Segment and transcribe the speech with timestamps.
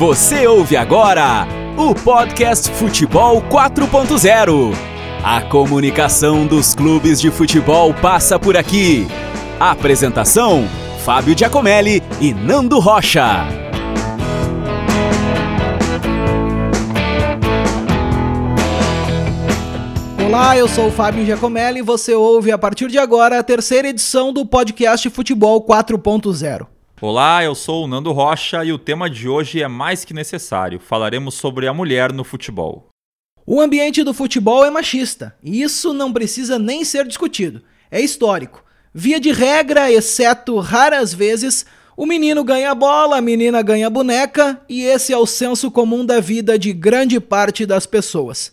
[0.00, 1.46] Você ouve agora
[1.76, 4.72] o podcast Futebol 4.0.
[5.22, 9.06] A comunicação dos clubes de futebol passa por aqui.
[9.60, 10.66] Apresentação:
[11.04, 13.46] Fábio Giacomelli e Nando Rocha.
[20.26, 23.88] Olá, eu sou o Fábio Giacomelli e você ouve a partir de agora a terceira
[23.88, 26.79] edição do podcast Futebol 4.0.
[27.02, 30.78] Olá, eu sou o Nando Rocha e o tema de hoje é mais que necessário.
[30.78, 32.88] Falaremos sobre a mulher no futebol.
[33.46, 37.62] O ambiente do futebol é machista, e isso não precisa nem ser discutido.
[37.90, 38.62] É histórico.
[38.92, 41.64] Via de regra, exceto raras vezes,
[41.96, 45.70] o menino ganha a bola, a menina ganha a boneca, e esse é o senso
[45.70, 48.52] comum da vida de grande parte das pessoas.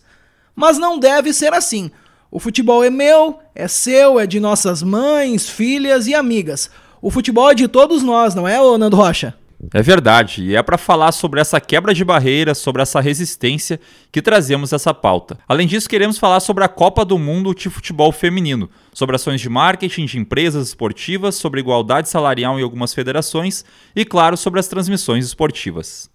[0.56, 1.90] Mas não deve ser assim.
[2.30, 6.70] O futebol é meu, é seu, é de nossas mães, filhas e amigas.
[7.00, 9.34] O futebol é de todos nós, não é, ô Nando Rocha?
[9.74, 13.80] É verdade, e é para falar sobre essa quebra de barreiras, sobre essa resistência
[14.12, 15.36] que trazemos essa pauta.
[15.48, 19.48] Além disso, queremos falar sobre a Copa do Mundo de Futebol Feminino, sobre ações de
[19.48, 23.64] marketing de empresas esportivas, sobre igualdade salarial em algumas federações
[23.96, 26.08] e, claro, sobre as transmissões esportivas.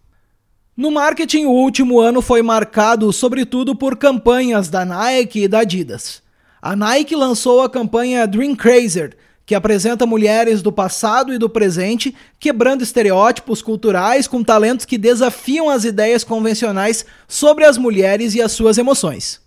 [0.75, 6.23] No marketing, o último ano foi marcado sobretudo por campanhas da Nike e da Adidas.
[6.61, 9.17] A Nike lançou a campanha Dream Crazer,
[9.53, 15.69] que apresenta mulheres do passado e do presente, quebrando estereótipos culturais com talentos que desafiam
[15.69, 19.39] as ideias convencionais sobre as mulheres e as suas emoções.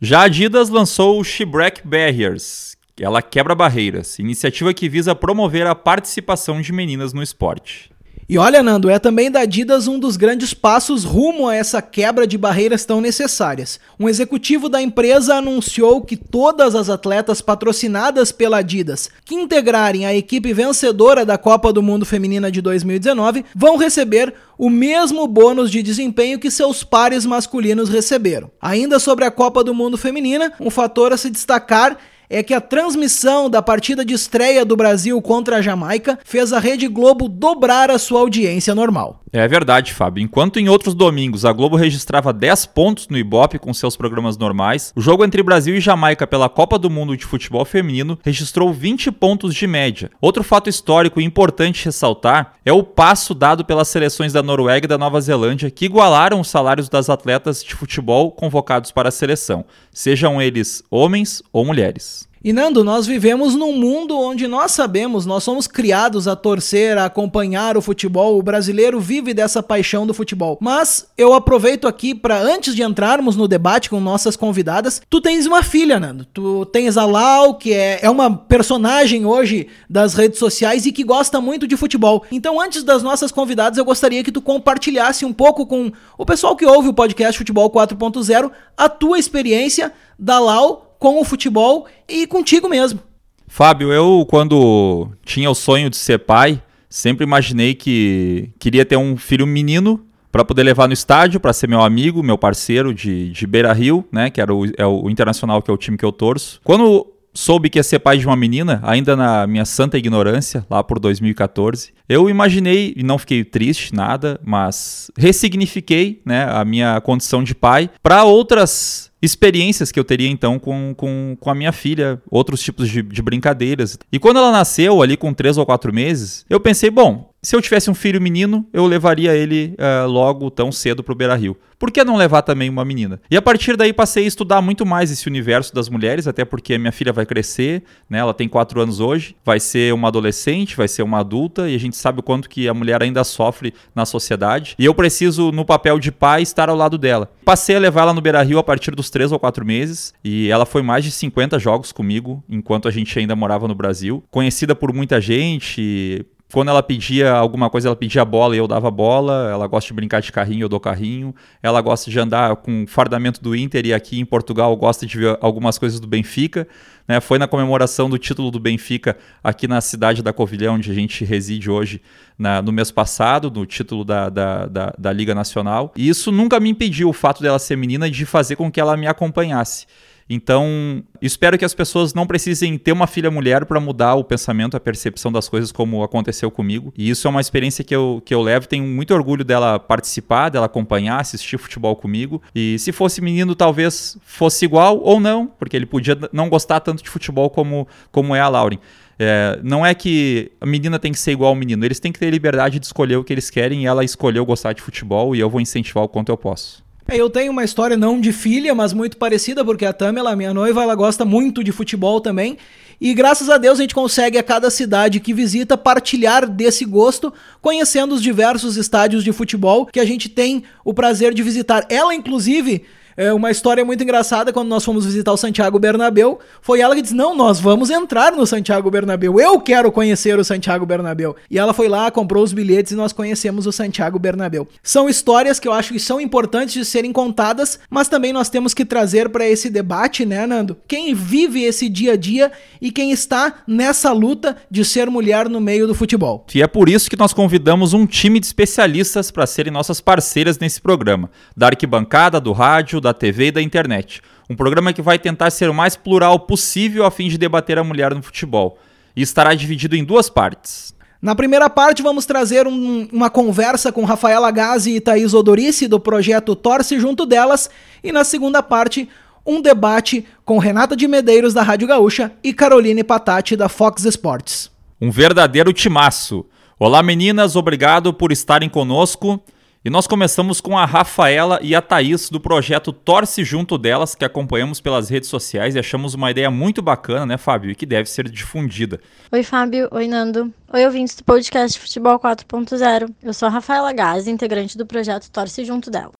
[0.00, 5.64] Já a Adidas lançou o She Break Barriers, ela quebra barreiras, iniciativa que visa promover
[5.64, 7.91] a participação de meninas no esporte.
[8.28, 12.26] E olha, Nando, é também da Adidas um dos grandes passos rumo a essa quebra
[12.26, 13.80] de barreiras tão necessárias.
[13.98, 20.14] Um executivo da empresa anunciou que todas as atletas patrocinadas pela Adidas que integrarem a
[20.14, 25.82] equipe vencedora da Copa do Mundo Feminina de 2019 vão receber o mesmo bônus de
[25.82, 28.50] desempenho que seus pares masculinos receberam.
[28.60, 31.98] Ainda sobre a Copa do Mundo Feminina, um fator a se destacar
[32.32, 36.58] é que a transmissão da partida de estreia do Brasil contra a Jamaica fez a
[36.58, 39.22] Rede Globo dobrar a sua audiência normal.
[39.34, 40.22] É verdade, Fábio.
[40.22, 44.92] Enquanto em outros domingos a Globo registrava 10 pontos no Ibope com seus programas normais,
[44.94, 49.10] o jogo entre Brasil e Jamaica pela Copa do Mundo de Futebol Feminino registrou 20
[49.12, 50.10] pontos de média.
[50.20, 54.88] Outro fato histórico e importante ressaltar é o passo dado pelas seleções da Noruega e
[54.88, 59.64] da Nova Zelândia, que igualaram os salários das atletas de futebol convocados para a seleção,
[59.90, 62.21] sejam eles homens ou mulheres.
[62.44, 67.04] E Nando, nós vivemos num mundo onde nós sabemos, nós somos criados a torcer, a
[67.04, 70.58] acompanhar o futebol, o brasileiro vive dessa paixão do futebol.
[70.60, 75.46] Mas eu aproveito aqui para antes de entrarmos no debate com nossas convidadas, tu tens
[75.46, 76.24] uma filha, Nando.
[76.24, 81.04] Tu tens a Lau, que é, é uma personagem hoje das redes sociais e que
[81.04, 82.24] gosta muito de futebol.
[82.32, 86.56] Então, antes das nossas convidadas, eu gostaria que tu compartilhasse um pouco com o pessoal
[86.56, 92.28] que ouve o podcast Futebol 4.0 a tua experiência da Lau com o futebol e
[92.28, 93.00] contigo mesmo.
[93.48, 99.16] Fábio, eu quando tinha o sonho de ser pai, sempre imaginei que queria ter um
[99.16, 103.46] filho menino para poder levar no estádio, para ser meu amigo, meu parceiro de, de
[103.48, 106.12] Beira Rio, né, que era o, é o Internacional, que é o time que eu
[106.12, 106.60] torço.
[106.62, 110.82] Quando soube que ia ser pai de uma menina, ainda na minha santa ignorância, lá
[110.82, 117.42] por 2014, eu imaginei, e não fiquei triste, nada, mas ressignifiquei né, a minha condição
[117.42, 122.20] de pai para outras experiências que eu teria então com, com, com a minha filha,
[122.28, 123.96] outros tipos de, de brincadeiras.
[124.12, 127.60] E quando ela nasceu, ali com três ou quatro meses, eu pensei, bom, se eu
[127.60, 131.56] tivesse um filho menino, eu levaria ele uh, logo tão cedo para o Beira Rio.
[131.76, 133.20] Por que não levar também uma menina?
[133.28, 136.78] E a partir daí passei a estudar muito mais esse universo das mulheres, até porque
[136.78, 138.20] minha filha vai crescer, né?
[138.20, 141.78] Ela tem quatro anos hoje, vai ser uma adolescente, vai ser uma adulta, e a
[141.80, 144.76] gente sabe o quanto que a mulher ainda sofre na sociedade.
[144.78, 147.28] E eu preciso, no papel de pai, estar ao lado dela.
[147.44, 150.48] Passei a levar ela no Beira Rio a partir dos três ou quatro meses, e
[150.48, 154.22] ela foi mais de 50 jogos comigo, enquanto a gente ainda morava no Brasil.
[154.30, 158.90] Conhecida por muita gente, quando ela pedia alguma coisa, ela pedia bola e eu dava
[158.90, 159.48] bola.
[159.50, 161.34] Ela gosta de brincar de carrinho, eu dou carrinho.
[161.62, 165.38] Ela gosta de andar com fardamento do Inter e aqui em Portugal gosta de ver
[165.40, 166.68] algumas coisas do Benfica.
[167.08, 167.20] Né?
[167.20, 171.24] Foi na comemoração do título do Benfica aqui na cidade da Covilhã, onde a gente
[171.24, 172.02] reside hoje,
[172.38, 175.92] na, no mês passado, no título da, da, da, da Liga Nacional.
[175.96, 178.94] E isso nunca me impediu, o fato dela ser menina, de fazer com que ela
[178.96, 179.86] me acompanhasse.
[180.28, 184.76] Então, espero que as pessoas não precisem ter uma filha mulher para mudar o pensamento,
[184.76, 186.92] a percepção das coisas como aconteceu comigo.
[186.96, 188.66] E isso é uma experiência que eu, que eu levo.
[188.66, 192.42] Tenho muito orgulho dela participar, dela acompanhar, assistir futebol comigo.
[192.54, 197.02] E se fosse menino, talvez fosse igual ou não, porque ele podia não gostar tanto
[197.02, 198.78] de futebol como, como é a Lauren.
[199.18, 202.18] É, não é que a menina tem que ser igual ao menino, eles têm que
[202.18, 205.40] ter liberdade de escolher o que eles querem e ela escolheu gostar de futebol e
[205.40, 206.82] eu vou incentivar o quanto eu posso.
[207.08, 210.54] É, eu tenho uma história não de filha, mas muito parecida, porque a Tamela, minha
[210.54, 212.56] noiva, ela gosta muito de futebol também.
[213.00, 217.32] E graças a Deus a gente consegue a cada cidade que visita partilhar desse gosto,
[217.60, 221.84] conhecendo os diversos estádios de futebol que a gente tem o prazer de visitar.
[221.90, 222.84] Ela, inclusive,
[223.16, 226.38] é uma história muito engraçada quando nós fomos visitar o Santiago Bernabéu.
[226.60, 229.38] Foi ela que disse: Não, nós vamos entrar no Santiago Bernabéu.
[229.38, 231.36] Eu quero conhecer o Santiago Bernabéu.
[231.50, 234.66] E ela foi lá, comprou os bilhetes e nós conhecemos o Santiago Bernabéu.
[234.82, 238.74] São histórias que eu acho que são importantes de serem contadas, mas também nós temos
[238.74, 240.76] que trazer para esse debate, né, Nando?
[240.88, 242.50] Quem vive esse dia a dia
[242.80, 246.46] e quem está nessa luta de ser mulher no meio do futebol.
[246.54, 250.58] E é por isso que nós convidamos um time de especialistas para serem nossas parceiras
[250.58, 254.22] nesse programa, da arquibancada, do rádio, da TV e da internet.
[254.48, 257.84] Um programa que vai tentar ser o mais plural possível a fim de debater a
[257.84, 258.78] mulher no futebol.
[259.14, 260.94] E estará dividido em duas partes.
[261.20, 266.00] Na primeira parte, vamos trazer um, uma conversa com Rafaela Gazi e Thaís Odorici, do
[266.00, 267.70] projeto Torce Junto Delas.
[268.02, 269.08] E na segunda parte,
[269.46, 274.70] um debate com Renata de Medeiros, da Rádio Gaúcha, e Caroline Patati, da Fox Sports.
[275.00, 276.44] Um verdadeiro timaço.
[276.78, 279.40] Olá, meninas, obrigado por estarem conosco.
[279.84, 284.24] E nós começamos com a Rafaela e a Thaís do projeto Torce Junto Delas, que
[284.24, 287.72] acompanhamos pelas redes sociais e achamos uma ideia muito bacana, né, Fábio?
[287.72, 289.00] E que deve ser difundida.
[289.32, 289.88] Oi, Fábio.
[289.90, 290.54] Oi, Nando.
[290.72, 293.12] Oi, ouvintes do podcast Futebol 4.0.
[293.20, 296.12] Eu sou a Rafaela Gás, integrante do projeto Torce Junto Delas.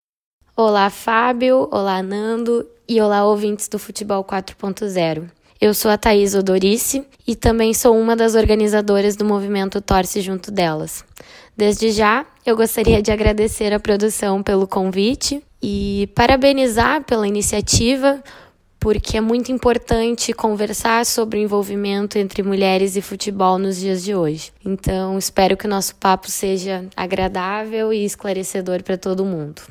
[0.57, 1.69] Olá, Fábio.
[1.71, 2.67] Olá, Nando.
[2.89, 5.31] E olá, ouvintes do Futebol 4.0.
[5.61, 10.51] Eu sou a Thaís Odorice e também sou uma das organizadoras do movimento Torce Junto
[10.51, 11.05] Delas.
[11.57, 18.23] Desde já, eu gostaria de agradecer a produção pelo convite e parabenizar pela iniciativa,
[18.81, 24.15] porque é muito importante conversar sobre o envolvimento entre mulheres e futebol nos dias de
[24.15, 24.51] hoje.
[24.65, 29.63] Então, espero que o nosso papo seja agradável e esclarecedor para todo mundo.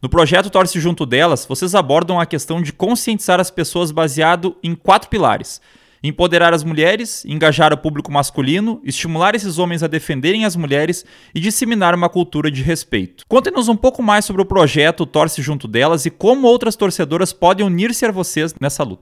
[0.00, 4.74] No projeto Torce Junto Delas, vocês abordam a questão de conscientizar as pessoas baseado em
[4.74, 5.60] quatro pilares:
[6.06, 11.04] empoderar as mulheres, engajar o público masculino, estimular esses homens a defenderem as mulheres
[11.34, 13.24] e disseminar uma cultura de respeito.
[13.28, 17.64] Contem-nos um pouco mais sobre o projeto Torce Junto Delas e como outras torcedoras podem
[17.66, 19.00] unir-se a vocês nessa luta.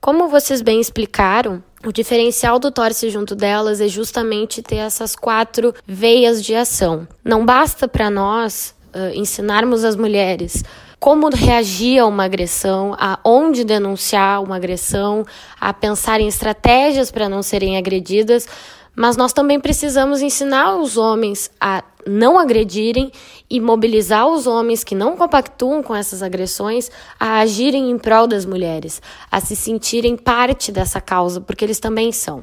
[0.00, 5.74] Como vocês bem explicaram, o diferencial do Torce Junto Delas é justamente ter essas quatro
[5.86, 7.08] veias de ação.
[7.24, 10.62] Não basta para nós uh, ensinarmos as mulheres
[10.98, 15.24] como reagir a uma agressão, a onde denunciar uma agressão,
[15.60, 18.48] a pensar em estratégias para não serem agredidas,
[18.94, 23.10] mas nós também precisamos ensinar os homens a não agredirem
[23.50, 28.46] e mobilizar os homens que não compactuam com essas agressões a agirem em prol das
[28.46, 32.42] mulheres, a se sentirem parte dessa causa, porque eles também são.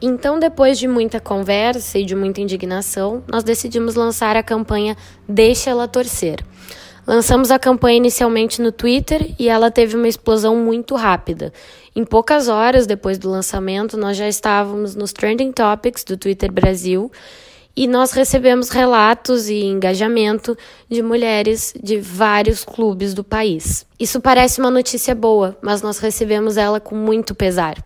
[0.00, 4.96] Então, depois de muita conversa e de muita indignação, nós decidimos lançar a campanha
[5.28, 6.44] Deixa ela torcer.
[7.06, 11.52] Lançamos a campanha inicialmente no Twitter e ela teve uma explosão muito rápida.
[11.94, 17.08] Em poucas horas depois do lançamento, nós já estávamos nos trending topics do Twitter Brasil
[17.76, 20.58] e nós recebemos relatos e engajamento
[20.90, 23.86] de mulheres de vários clubes do país.
[24.00, 27.76] Isso parece uma notícia boa, mas nós recebemos ela com muito pesar.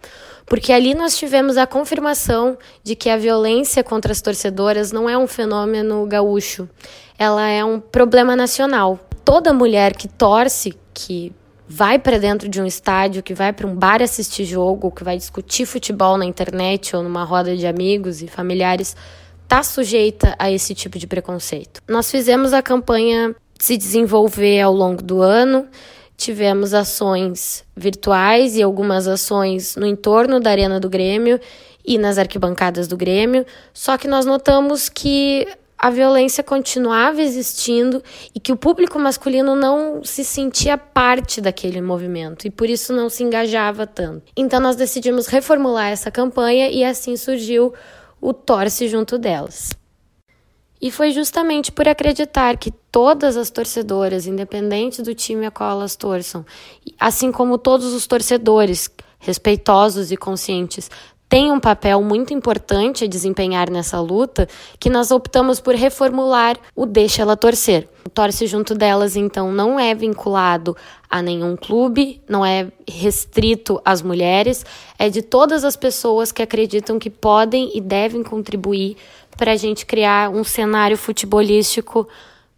[0.47, 5.19] Porque ali nós tivemos a confirmação de que a violência contra as torcedoras não é
[5.19, 6.67] um fenômeno gaúcho,
[7.19, 11.33] ela é um problema nacional toda mulher que torce, que
[11.69, 15.17] vai para dentro de um estádio, que vai para um bar assistir jogo, que vai
[15.17, 18.97] discutir futebol na internet ou numa roda de amigos e familiares,
[19.45, 21.81] está sujeita a esse tipo de preconceito.
[21.89, 25.69] Nós fizemos a campanha se desenvolver ao longo do ano.
[26.17, 31.39] Tivemos ações virtuais e algumas ações no entorno da Arena do Grêmio
[31.85, 35.47] e nas arquibancadas do Grêmio, só que nós notamos que
[35.83, 38.03] a violência continuava existindo
[38.35, 43.09] e que o público masculino não se sentia parte daquele movimento e por isso não
[43.09, 44.31] se engajava tanto.
[44.37, 47.73] Então nós decidimos reformular essa campanha e assim surgiu
[48.21, 49.71] o Torce junto delas.
[50.83, 55.97] E foi justamente por acreditar que todas as torcedoras, independente do time a qual elas
[55.97, 56.45] torçam,
[56.99, 60.91] assim como todos os torcedores respeitosos e conscientes,
[61.31, 64.49] tem um papel muito importante a desempenhar nessa luta,
[64.81, 67.89] que nós optamos por reformular o Deixa Ela Torcer.
[68.05, 70.77] O Torce Junto Delas, então, não é vinculado
[71.09, 74.67] a nenhum clube, não é restrito às mulheres,
[74.99, 78.97] é de todas as pessoas que acreditam que podem e devem contribuir
[79.37, 82.09] para a gente criar um cenário futebolístico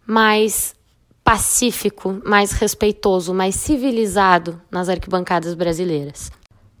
[0.03, 0.73] mais
[1.23, 6.31] pacífico, mais respeitoso, mais civilizado nas arquibancadas brasileiras.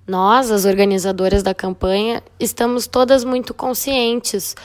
[0.05, 4.55] Nós, as organizadoras da campanha, estamos todas muito conscientes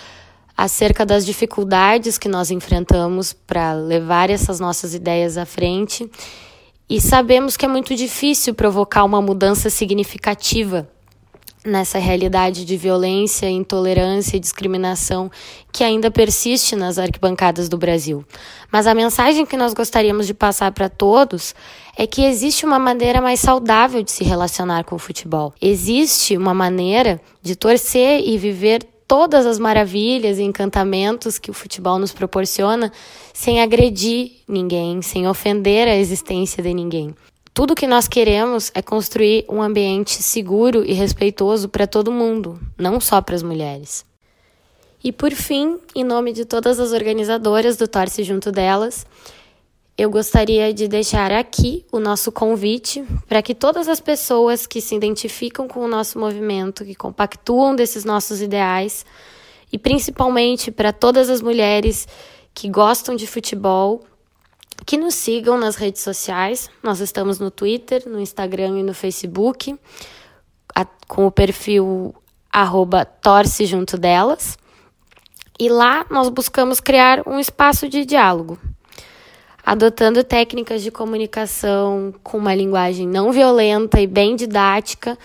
[0.57, 6.11] acerca das dificuldades que nós enfrentamos para levar essas nossas ideias à frente.
[6.91, 10.89] E sabemos que é muito difícil provocar uma mudança significativa
[11.69, 15.31] nessa realidade de violência, intolerância e discriminação
[15.71, 18.25] que ainda persiste nas arquibancadas do Brasil.
[18.73, 21.55] Mas a mensagem que nós gostaríamos de passar para todos
[21.97, 25.55] é que existe uma maneira mais saudável de se relacionar com o futebol.
[25.61, 31.99] Existe uma maneira de torcer e viver todas as maravilhas e encantamentos que o futebol
[31.99, 32.93] nos proporciona
[33.33, 37.15] sem agredir ninguém, sem ofender a existência de ninguém.
[37.59, 43.01] Tudo que nós queremos é construir um ambiente seguro e respeitoso para todo mundo, não
[43.01, 44.07] só para as mulheres.
[45.03, 49.05] E por fim, em nome de todas as organizadoras do Torce Junto Delas,
[49.99, 54.95] eu gostaria de deixar aqui o nosso convite para que todas as pessoas que se
[54.95, 59.05] identificam com o nosso movimento, que compactuam desses nossos ideais,
[59.73, 62.07] e principalmente para todas as mulheres
[62.55, 64.05] que gostam de futebol,
[64.89, 66.71] que nos sigam nas redes sociais.
[66.83, 69.79] Nós estamos no Twitter, no Instagram e no Facebook,
[70.75, 72.15] a, com o perfil
[72.51, 74.57] arroba torce junto delas.
[75.61, 78.59] E lá nós buscamos criar um espaço de diálogo
[79.63, 85.19] adotando técnicas de comunicação com uma linguagem não violenta e bem didática,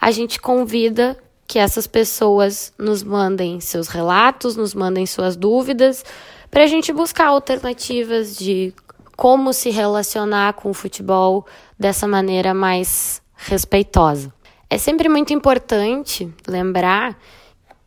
[0.00, 1.14] a gente convida
[1.46, 6.02] que essas pessoas nos mandem seus relatos, nos mandem suas dúvidas,
[6.50, 8.72] para a gente buscar alternativas de
[9.20, 11.44] como se relacionar com o futebol
[11.78, 14.32] dessa maneira mais respeitosa.
[14.70, 17.18] É sempre muito importante lembrar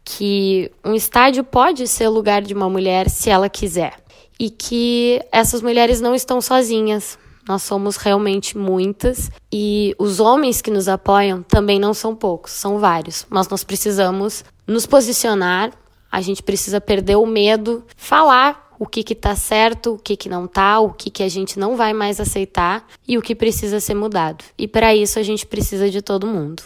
[0.05, 3.95] que um estádio pode ser lugar de uma mulher se ela quiser
[4.39, 7.17] e que essas mulheres não estão sozinhas.
[7.49, 12.77] Nós somos realmente muitas e os homens que nos apoiam também não são poucos, são
[12.77, 13.25] vários.
[13.27, 15.71] Mas nós precisamos nos posicionar,
[16.11, 20.29] a gente precisa perder o medo, falar o que que tá certo, o que que
[20.29, 23.79] não tá, o que que a gente não vai mais aceitar e o que precisa
[23.79, 24.43] ser mudado.
[24.57, 26.63] E para isso a gente precisa de todo mundo.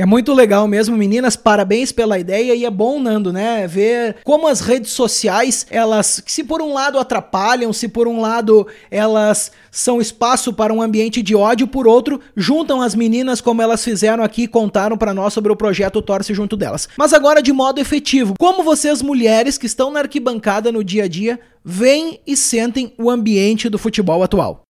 [0.00, 4.48] É muito legal mesmo, meninas, parabéns pela ideia e é bom, Nando, né, ver como
[4.48, 10.00] as redes sociais, elas, se por um lado atrapalham, se por um lado elas são
[10.00, 14.46] espaço para um ambiente de ódio, por outro, juntam as meninas como elas fizeram aqui,
[14.46, 16.88] contaram para nós sobre o projeto Torce junto delas.
[16.96, 21.08] Mas agora de modo efetivo, como vocês mulheres que estão na arquibancada no dia a
[21.08, 24.62] dia, veem e sentem o ambiente do futebol atual?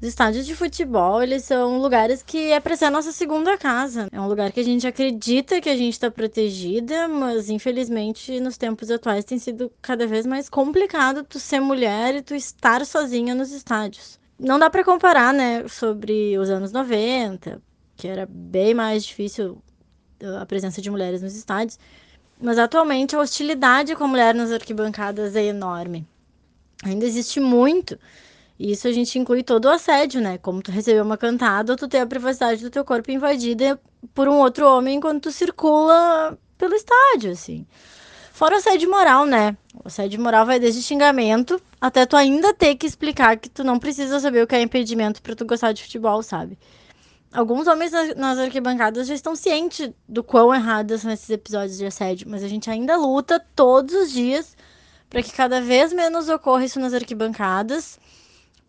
[0.00, 4.08] Os estádios de futebol, eles são lugares que é para ser a nossa segunda casa.
[4.10, 8.56] É um lugar que a gente acredita que a gente está protegida, mas infelizmente nos
[8.56, 13.34] tempos atuais tem sido cada vez mais complicado tu ser mulher e tu estar sozinha
[13.34, 14.18] nos estádios.
[14.38, 17.60] Não dá para comparar, né, sobre os anos 90,
[17.94, 19.62] que era bem mais difícil
[20.40, 21.78] a presença de mulheres nos estádios,
[22.40, 26.08] mas atualmente a hostilidade com a mulher nas arquibancadas é enorme.
[26.82, 27.98] Ainda existe muito
[28.62, 30.36] isso a gente inclui todo o assédio, né?
[30.36, 33.80] Como tu receber uma cantada, tu ter a privacidade do teu corpo invadida
[34.12, 37.66] por um outro homem enquanto tu circula pelo estádio, assim.
[38.34, 39.56] Fora o assédio moral, né?
[39.82, 43.78] O assédio moral vai desde xingamento até tu ainda ter que explicar que tu não
[43.78, 46.58] precisa saber o que é impedimento para tu gostar de futebol, sabe?
[47.32, 52.28] Alguns homens nas arquibancadas já estão cientes do quão errados são esses episódios de assédio,
[52.28, 54.54] mas a gente ainda luta todos os dias
[55.08, 57.98] para que cada vez menos ocorra isso nas arquibancadas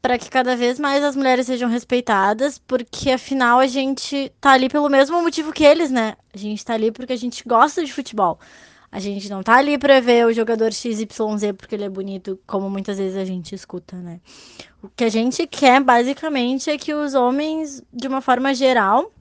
[0.01, 4.67] para que cada vez mais as mulheres sejam respeitadas, porque afinal a gente tá ali
[4.67, 6.15] pelo mesmo motivo que eles, né?
[6.34, 8.39] A gente tá ali porque a gente gosta de futebol.
[8.91, 11.05] A gente não tá ali pra ver o jogador XYZ
[11.58, 14.20] porque ele é bonito, como muitas vezes a gente escuta, né?
[14.81, 19.12] O que a gente quer, basicamente, é que os homens, de uma forma geral,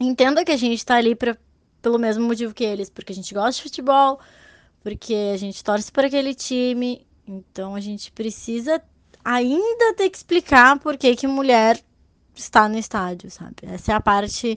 [0.00, 1.36] entendam que a gente tá ali pra,
[1.82, 4.18] pelo mesmo motivo que eles, porque a gente gosta de futebol,
[4.82, 7.04] porque a gente torce por aquele time.
[7.26, 8.80] Então a gente precisa
[9.26, 11.82] ainda ter que explicar por que, que mulher
[12.32, 13.56] está no estádio, sabe?
[13.62, 14.56] Essa é a parte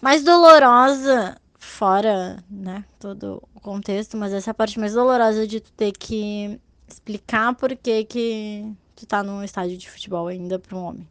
[0.00, 5.60] mais dolorosa, fora, né, todo o contexto, mas essa é a parte mais dolorosa de
[5.60, 10.76] tu ter que explicar por que, que tu tá num estádio de futebol ainda para
[10.76, 11.08] um homem.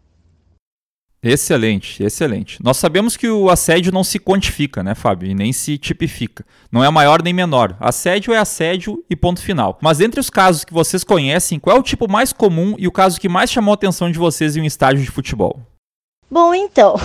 [1.22, 2.64] Excelente, excelente.
[2.64, 5.30] Nós sabemos que o assédio não se quantifica, né, Fábio?
[5.30, 6.46] E nem se tipifica.
[6.72, 7.76] Não é maior nem menor.
[7.80, 9.78] Assédio é assédio e ponto final.
[9.82, 12.92] Mas entre os casos que vocês conhecem, qual é o tipo mais comum e o
[12.92, 15.60] caso que mais chamou a atenção de vocês em um estádio de futebol?
[16.32, 16.96] Bom, então,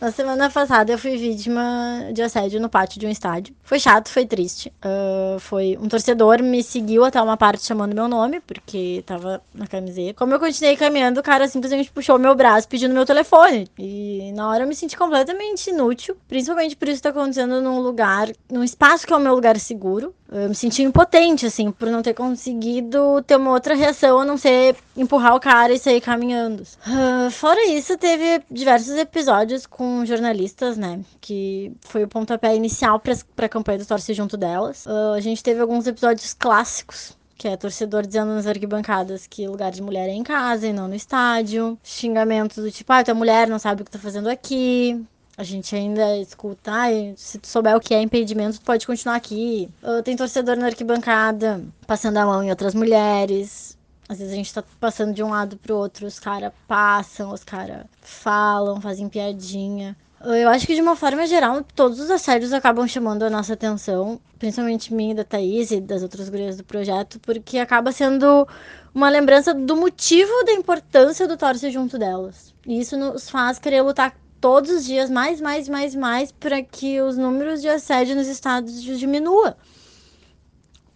[0.00, 3.52] Na semana passada eu fui vítima de assédio no pátio de um estádio.
[3.64, 4.72] Foi chato, foi triste.
[4.84, 9.66] Uh, foi um torcedor me seguiu até uma parte chamando meu nome, porque tava na
[9.66, 10.14] camiseta.
[10.14, 13.68] Como eu continuei caminhando, o cara simplesmente puxou meu braço pedindo meu telefone.
[13.76, 18.28] E na hora eu me senti completamente inútil, principalmente por isso tá acontecendo num lugar,
[18.48, 20.14] num espaço que é o meu lugar seguro.
[20.30, 24.36] Eu me senti impotente, assim, por não ter conseguido ter uma outra reação a não
[24.36, 26.64] ser empurrar o cara e sair caminhando.
[26.86, 31.00] Uh, fora isso, teve diversos episódios com jornalistas, né?
[31.20, 34.86] Que foi o pontapé inicial para a campanha do Torce Junto delas.
[34.86, 39.70] Uh, a gente teve alguns episódios clássicos que é torcedor dizendo nas arquibancadas que lugar
[39.70, 41.78] de mulher é em casa e não no estádio.
[41.84, 45.00] Xingamentos do tipo, ah, tua mulher não sabe o que tá fazendo aqui.
[45.36, 49.14] A gente ainda escuta, ah, se tu souber o que é impedimento, tu pode continuar
[49.14, 49.68] aqui.
[49.80, 53.77] Uh, tem torcedor na arquibancada passando a mão em outras mulheres.
[54.08, 57.44] Às vezes a gente tá passando de um lado pro outro, os caras passam, os
[57.44, 59.94] caras falam, fazem piadinha.
[60.20, 64.18] Eu acho que de uma forma geral, todos os assédios acabam chamando a nossa atenção,
[64.38, 68.48] principalmente minha da Thaís e das outras gurias do projeto, porque acaba sendo
[68.92, 72.52] uma lembrança do motivo da importância do torce junto delas.
[72.66, 77.00] E isso nos faz querer lutar todos os dias mais, mais, mais, mais para que
[77.00, 79.56] os números de assédio nos estados diminua.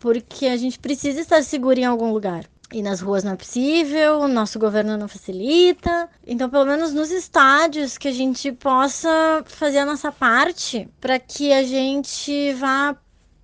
[0.00, 2.51] Porque a gente precisa estar seguro em algum lugar.
[2.72, 6.08] E nas ruas não é possível, o nosso governo não facilita.
[6.26, 11.52] Então, pelo menos nos estádios, que a gente possa fazer a nossa parte para que
[11.52, 12.96] a gente vá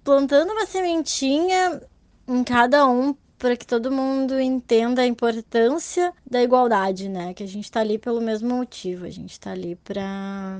[0.02, 1.82] plantando uma sementinha
[2.26, 7.34] em cada um para que todo mundo entenda a importância da igualdade, né?
[7.34, 10.58] Que a gente está ali pelo mesmo motivo, a gente está ali para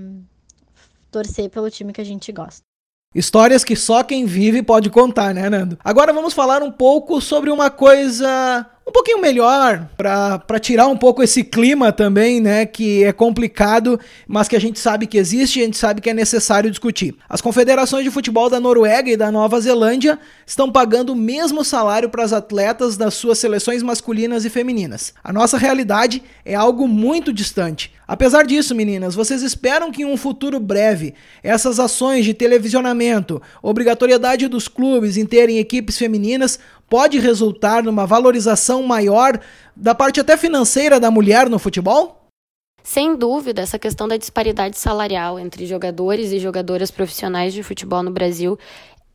[1.11, 2.68] torcer pelo time que a gente gosta.
[3.15, 5.79] Histórias que só quem vive pode contar, né, Nando?
[5.83, 11.23] Agora vamos falar um pouco sobre uma coisa um pouquinho melhor para tirar um pouco
[11.23, 15.65] esse clima também, né, que é complicado, mas que a gente sabe que existe a
[15.65, 17.15] gente sabe que é necessário discutir.
[17.29, 22.09] As confederações de futebol da Noruega e da Nova Zelândia estão pagando o mesmo salário
[22.09, 25.13] para as atletas das suas seleções masculinas e femininas.
[25.23, 27.93] A nossa realidade é algo muito distante.
[28.09, 34.49] Apesar disso, meninas, vocês esperam que em um futuro breve essas ações de televisionamento, obrigatoriedade
[34.49, 39.39] dos clubes em terem equipes femininas pode resultar numa valorização maior
[39.77, 42.29] da parte até financeira da mulher no futebol?
[42.83, 48.11] Sem dúvida, essa questão da disparidade salarial entre jogadores e jogadoras profissionais de futebol no
[48.11, 48.59] Brasil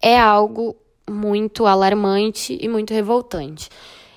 [0.01, 0.75] é algo
[1.09, 3.69] muito alarmante e muito revoltante.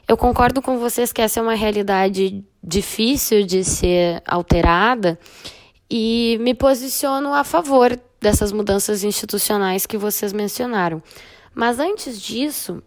[0.06, 5.18] Eu concordo com vocês que essa é uma realidade difícil de ser alterada
[5.90, 11.02] e me posiciono a favor dessas mudanças institucionais que vocês mencionaram.
[11.54, 12.82] Mas antes disso,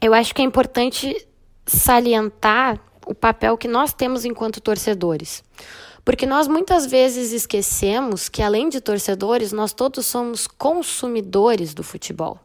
[0.00, 1.26] eu acho que é importante
[1.66, 5.42] salientar o papel que nós temos enquanto torcedores.
[6.04, 12.38] Porque nós muitas vezes esquecemos que, além de torcedores, nós todos somos consumidores do futebol.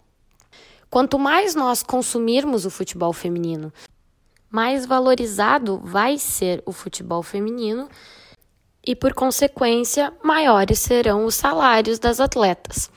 [0.90, 3.72] Quanto mais nós consumirmos o futebol feminino,
[4.50, 7.90] mais valorizado vai ser o futebol feminino
[8.86, 12.92] e, por consequência, maiores serão os salários das atletas.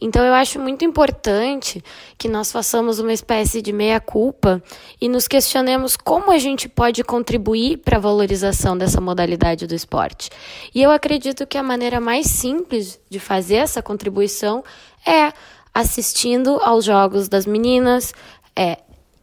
[0.00, 1.82] Então eu acho muito importante
[2.18, 4.62] que nós façamos uma espécie de meia-culpa
[5.00, 10.30] e nos questionemos como a gente pode contribuir para a valorização dessa modalidade do esporte.
[10.74, 14.62] E eu acredito que a maneira mais simples de fazer essa contribuição
[15.06, 15.32] é
[15.72, 18.12] assistindo aos jogos das meninas,
[18.54, 18.78] é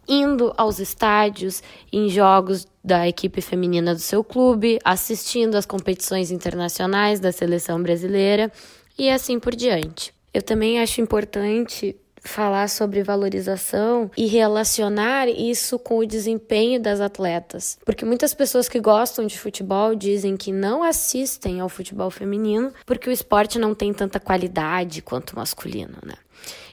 [0.08, 7.20] indo aos estádios em jogos da equipe feminina do seu clube, assistindo às competições internacionais
[7.20, 8.52] da seleção brasileira
[8.98, 10.14] e assim por diante.
[10.34, 17.78] Eu também acho importante falar sobre valorização e relacionar isso com o desempenho das atletas.
[17.86, 23.10] Porque muitas pessoas que gostam de futebol dizem que não assistem ao futebol feminino porque
[23.10, 26.16] o esporte não tem tanta qualidade quanto o masculino, né?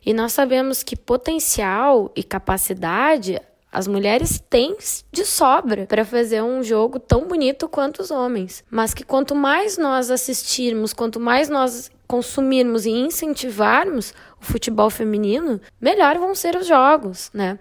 [0.04, 3.40] E nós sabemos que potencial e capacidade
[3.72, 4.76] as mulheres têm
[5.12, 9.78] de sobra para fazer um jogo tão bonito quanto os homens, mas que quanto mais
[9.78, 16.66] nós assistirmos, quanto mais nós consumirmos e incentivarmos o futebol feminino, melhor vão ser os
[16.66, 17.56] jogos, né?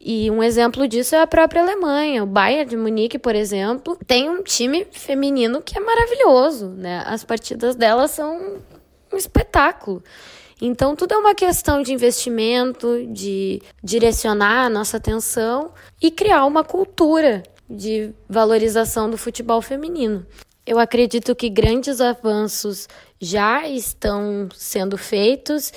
[0.00, 2.24] E um exemplo disso é a própria Alemanha.
[2.24, 7.04] O Bayern de Munique, por exemplo, tem um time feminino que é maravilhoso, né?
[7.06, 8.58] As partidas delas são
[9.12, 10.02] um espetáculo.
[10.60, 15.70] Então, tudo é uma questão de investimento, de direcionar a nossa atenção
[16.02, 20.26] e criar uma cultura de valorização do futebol feminino.
[20.66, 22.88] Eu acredito que grandes avanços
[23.20, 25.72] já estão sendo feitos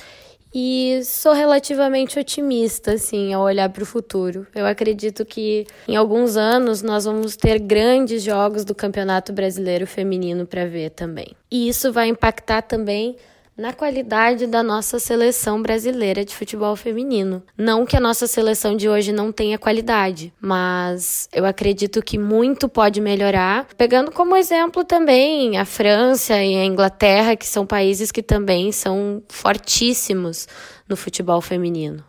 [0.54, 4.48] E sou relativamente otimista, assim, ao olhar para o futuro.
[4.56, 10.48] Eu acredito que em alguns anos nós vamos ter grandes jogos do Campeonato Brasileiro Feminino
[10.48, 11.36] para ver também.
[11.52, 13.18] E isso vai impactar também
[13.58, 17.42] na qualidade da nossa seleção brasileira de futebol feminino.
[17.58, 22.70] Não que a nossa seleção de hoje não tenha qualidade, mas eu acredito que muito
[22.70, 28.22] pode melhorar, pegando como exemplo também a França e a Inglaterra, que são países que
[28.22, 30.48] também são fortíssimos
[30.88, 32.04] no futebol feminino.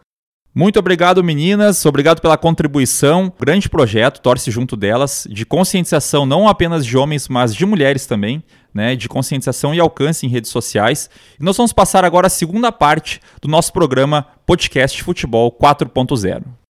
[0.55, 1.87] Muito obrigado, meninas.
[1.87, 3.33] Obrigado pela contribuição.
[3.39, 8.43] Grande projeto, torce junto delas, de conscientização não apenas de homens, mas de mulheres também,
[8.79, 8.95] né?
[8.95, 11.11] De conscientização e alcance em redes sociais.
[11.39, 16.68] E nós vamos passar agora a segunda parte do nosso programa Podcast Futebol 4.0.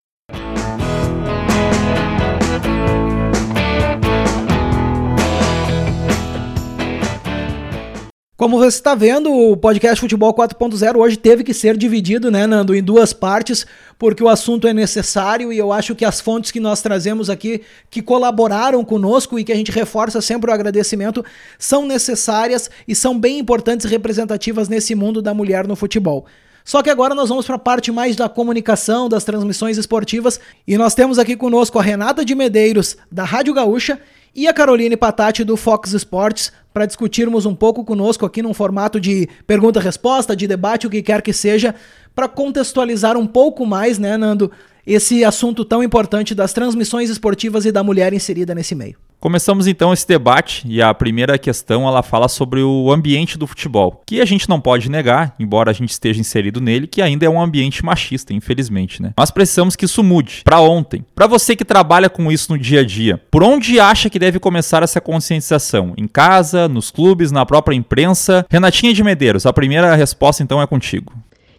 [8.38, 12.76] Como você está vendo, o podcast Futebol 4.0 hoje teve que ser dividido, né, Nando,
[12.76, 13.66] em duas partes,
[13.98, 17.64] porque o assunto é necessário e eu acho que as fontes que nós trazemos aqui,
[17.90, 21.26] que colaboraram conosco e que a gente reforça sempre o agradecimento,
[21.58, 26.28] são necessárias e são bem importantes e representativas nesse mundo da mulher no futebol.
[26.64, 30.78] Só que agora nós vamos para a parte mais da comunicação, das transmissões esportivas, e
[30.78, 34.00] nós temos aqui conosco a Renata de Medeiros, da Rádio Gaúcha,
[34.38, 39.00] e a Caroline Patati do Fox Sports para discutirmos um pouco conosco aqui num formato
[39.00, 41.74] de pergunta-resposta, de debate, o que quer que seja,
[42.14, 44.52] para contextualizar um pouco mais, né, Nando,
[44.86, 49.07] esse assunto tão importante das transmissões esportivas e da mulher inserida nesse meio.
[49.20, 54.04] Começamos então esse debate e a primeira questão ela fala sobre o ambiente do futebol,
[54.06, 57.30] que a gente não pode negar, embora a gente esteja inserido nele, que ainda é
[57.30, 59.14] um ambiente machista, infelizmente, né?
[59.18, 61.04] Mas precisamos que isso mude para ontem.
[61.16, 64.40] Para você que trabalha com isso no dia a dia, por onde acha que deve
[64.40, 65.96] começar essa conscientização?
[65.98, 68.46] Em casa, nos clubes, na própria imprensa?
[68.48, 71.12] Renatinha de Medeiros, a primeira resposta então é contigo.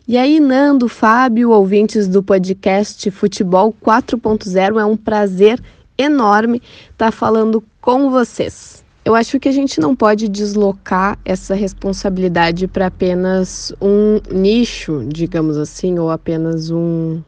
[0.07, 5.61] E aí, Nando, Fábio, ouvintes do podcast Futebol 4.0, é um prazer
[5.99, 8.85] enorme estar tá falando com vocês.
[9.05, 15.57] Eu acho que a gente não pode deslocar essa responsabilidade para apenas um nicho, digamos
[15.57, 17.23] assim, ou apenas um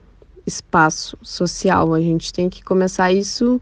[0.47, 1.95] espaço social.
[1.95, 3.61] A gente tem que começar isso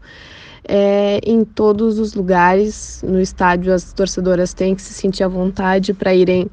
[0.67, 3.01] é, em todos os lugares.
[3.07, 6.49] No estádio, as torcedoras têm que se sentir à vontade para irem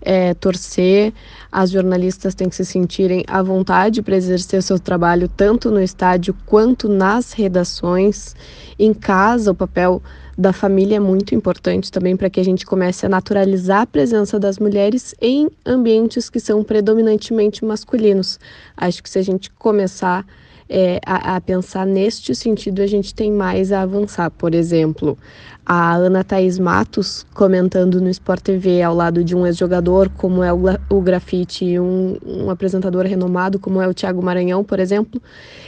[0.00, 1.12] é, torcer,
[1.52, 6.34] as jornalistas têm que se sentirem à vontade para exercer seu trabalho tanto no estádio
[6.46, 8.36] quanto nas redações.
[8.78, 10.02] Em casa, o papel
[10.38, 14.38] da família é muito importante também para que a gente comece a naturalizar a presença
[14.38, 18.38] das mulheres em ambientes que são predominantemente masculinos.
[18.76, 20.24] Acho que se a gente começar
[20.72, 24.30] é, a, a, pensar neste sentido, a gente tem mais a avançar.
[24.30, 25.18] Por exemplo,
[25.66, 30.52] a Ana Thaís Matos comentando no Sport TV ao lado de um ex-jogador, como é
[30.52, 35.20] o, o Grafite, um, um, apresentador renomado, como é o Thiago Maranhão, por exemplo,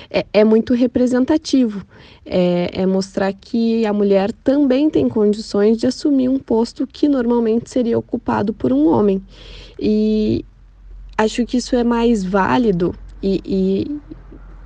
[0.08, 1.84] é, é muito representativo.
[2.24, 7.68] É, é mostrar que a mulher também tem condições de assumir um posto que normalmente
[7.68, 9.20] seria ocupado por um homem.
[9.80, 10.44] E
[11.18, 14.00] acho que isso é mais válido e, e,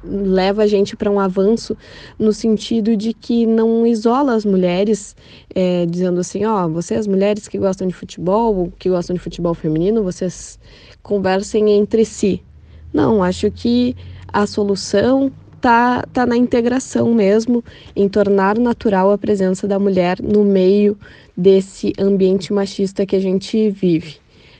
[0.08, 1.76] leva a gente para um avanço
[2.18, 5.16] no sentido de que não isola as mulheres,
[5.54, 10.02] é, dizendo assim, ó, vocês mulheres que gostam de futebol, que gostam de futebol feminino,
[10.02, 10.58] vocês
[11.02, 12.42] conversem entre si.
[12.92, 13.96] Não, acho que
[14.32, 17.64] a solução tá, tá na integração mesmo,
[17.94, 20.96] em tornar natural a presença da mulher no meio
[21.36, 24.16] desse ambiente machista que a gente vive.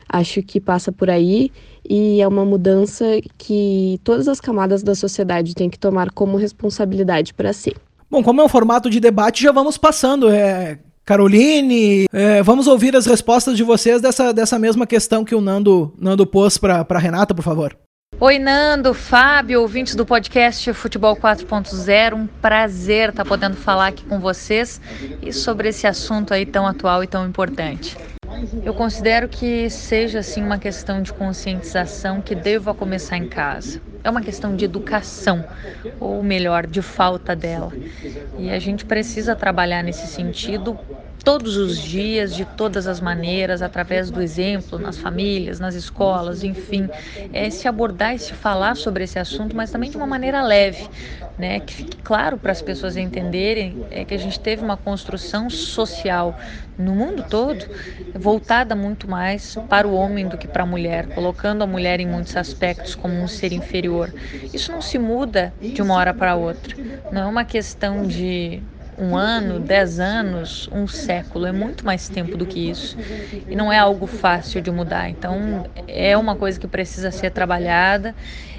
[0.09, 1.51] Acho que passa por aí
[1.89, 3.05] e é uma mudança
[3.37, 7.75] que todas as camadas da sociedade têm que tomar como responsabilidade para si.
[8.09, 10.29] Bom, como é um formato de debate, já vamos passando.
[10.29, 15.41] É, Caroline, é, vamos ouvir as respostas de vocês dessa, dessa mesma questão que o
[15.41, 17.77] Nando, Nando pôs para Renata, por favor.
[18.19, 22.15] Oi, Nando, Fábio, ouvintes do podcast Futebol 4.0.
[22.15, 24.81] Um prazer estar podendo falar aqui com vocês
[25.21, 27.95] e sobre esse assunto aí tão atual e tão importante.
[28.63, 33.81] Eu considero que seja assim uma questão de conscientização que deva começar em casa.
[34.03, 35.45] É uma questão de educação,
[35.99, 37.77] ou melhor, de falta dela.
[38.37, 40.77] E a gente precisa trabalhar nesse sentido
[41.27, 46.87] todos os dias, de todas as maneiras, através do exemplo, nas famílias, nas escolas, enfim,
[47.33, 50.87] é se abordar e se falar sobre esse assunto, mas também de uma maneira leve,
[51.37, 51.59] né?
[51.59, 56.33] Que fique claro para as pessoas entenderem é que a gente teve uma construção social
[56.77, 57.65] no mundo todo
[58.15, 62.07] voltada muito mais para o homem do que para a mulher, colocando a mulher em
[62.07, 64.13] muitos aspectos como um ser inferior.
[64.53, 66.73] Isso não se muda de uma hora para outra.
[67.11, 68.63] Não é uma questão de
[68.97, 72.97] um ano, dez anos, um século, é muito mais tempo do que isso.
[73.49, 75.09] E não é algo fácil de mudar.
[75.09, 78.15] Então, é uma coisa que precisa ser trabalhada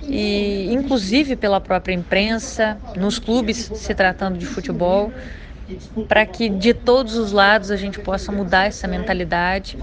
[0.07, 5.15] e inclusive pela própria imprensa, nos clubes se tratando de futebol,
[6.09, 9.77] para que de todos os lados a gente possa mudar essa mentalidade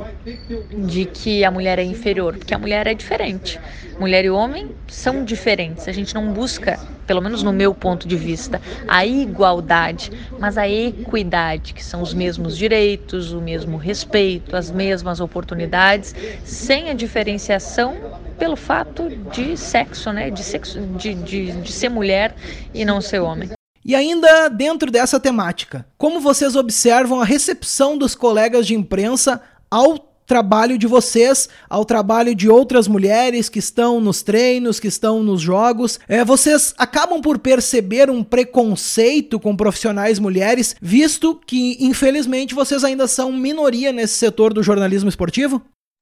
[0.86, 3.60] de que a mulher é inferior, porque a mulher é diferente.
[4.00, 5.88] Mulher e homem são diferentes.
[5.88, 10.68] A gente não busca, pelo menos no meu ponto de vista, a igualdade, mas a
[10.68, 17.96] equidade, que são os mesmos direitos, o mesmo respeito, as mesmas oportunidades, sem a diferenciação
[18.38, 20.30] pelo fato de sexo, né?
[20.30, 22.36] De, sexo, de, de, de ser mulher
[22.74, 23.55] e não ser homem.
[23.86, 30.00] E ainda dentro dessa temática, como vocês observam a recepção dos colegas de imprensa ao
[30.26, 35.40] trabalho de vocês, ao trabalho de outras mulheres que estão nos treinos, que estão nos
[35.40, 36.00] jogos.
[36.08, 43.08] É, vocês acabam por perceber um preconceito com profissionais mulheres, visto que, infelizmente, vocês ainda
[43.08, 45.62] são minoria nesse setor do jornalismo esportivo?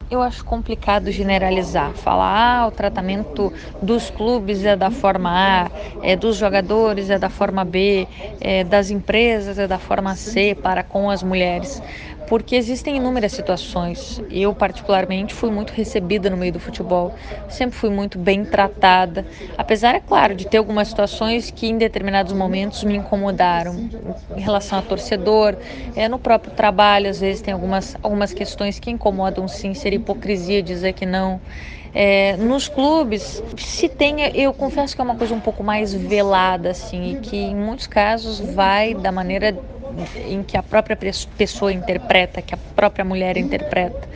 [0.09, 5.29] Eu acho complicado generalizar, falar ah, o tratamento dos clubes é da forma
[5.65, 8.07] A, é dos jogadores é da forma B,
[8.39, 11.81] é das empresas é da forma C para com as mulheres
[12.27, 14.21] porque existem inúmeras situações.
[14.29, 17.13] Eu, particularmente, fui muito recebida no meio do futebol,
[17.49, 19.25] sempre fui muito bem tratada,
[19.57, 23.89] apesar, é claro, de ter algumas situações que em determinados momentos me incomodaram,
[24.35, 25.55] em relação a torcedor,
[25.95, 30.61] é, no próprio trabalho, às vezes tem algumas, algumas questões que incomodam sim, ser hipocrisia
[30.61, 31.41] dizer que não.
[31.95, 36.71] É, nos clubes, se tem, eu confesso que é uma coisa um pouco mais velada,
[36.71, 39.55] assim, e que em muitos casos vai da maneira
[40.15, 40.97] em que a própria
[41.37, 44.07] pessoa interpreta, que a própria mulher interpreta.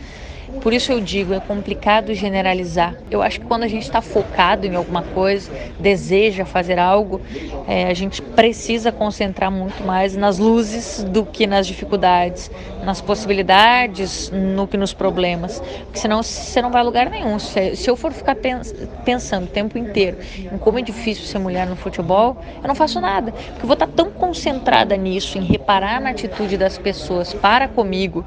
[0.61, 2.95] Por isso eu digo, é complicado generalizar.
[3.09, 7.21] Eu acho que quando a gente está focado em alguma coisa, deseja fazer algo,
[7.67, 12.51] é, a gente precisa concentrar muito mais nas luzes do que nas dificuldades,
[12.83, 15.61] nas possibilidades, no que nos problemas.
[15.85, 17.39] Porque senão você não vai a lugar nenhum.
[17.39, 18.73] Se, se eu for ficar pens
[19.05, 20.17] pensando o tempo inteiro
[20.51, 23.31] em como é difícil ser mulher no futebol, eu não faço nada.
[23.31, 28.25] Porque eu vou estar tão concentrada nisso, em reparar na atitude das pessoas para comigo,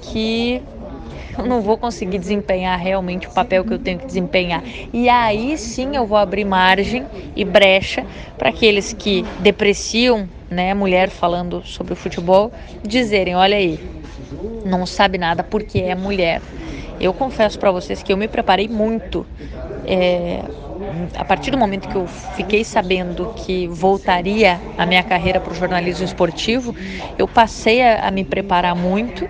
[0.00, 0.62] que
[1.38, 4.62] eu não vou conseguir desempenhar realmente o papel que eu tenho que desempenhar.
[4.92, 8.04] E aí sim eu vou abrir margem e brecha
[8.36, 13.78] para aqueles que depreciam, né, mulher falando sobre o futebol, dizerem, olha aí,
[14.64, 16.40] não sabe nada porque é mulher.
[17.00, 19.24] Eu confesso para vocês que eu me preparei muito.
[19.86, 20.42] É,
[21.16, 25.54] a partir do momento que eu fiquei sabendo que voltaria a minha carreira para o
[25.54, 26.74] jornalismo esportivo,
[27.16, 29.28] eu passei a, a me preparar muito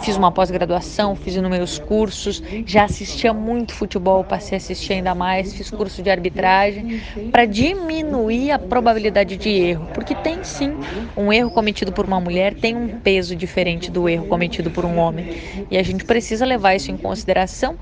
[0.00, 5.54] fiz uma pós-graduação, fiz inúmeros cursos, já assistia muito futebol, passei a assistir ainda mais,
[5.54, 10.74] fiz curso de arbitragem para diminuir a probabilidade de erro, porque tem sim
[11.16, 14.98] um erro cometido por uma mulher tem um peso diferente do erro cometido por um
[14.98, 17.76] homem e a gente precisa levar isso em consideração.